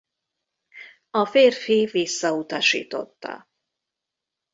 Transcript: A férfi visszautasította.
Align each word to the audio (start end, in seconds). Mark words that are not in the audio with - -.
A 1.09 1.25
férfi 1.25 1.85
visszautasította. 1.87 3.47